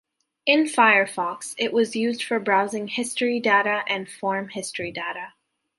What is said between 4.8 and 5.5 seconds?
data.